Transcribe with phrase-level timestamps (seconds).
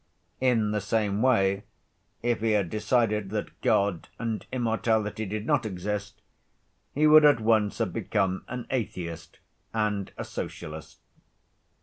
[0.39, 1.63] In the same way,
[2.23, 6.23] if he had decided that God and immortality did not exist,
[6.91, 9.37] he would at once have become an atheist
[9.75, 11.01] and a socialist.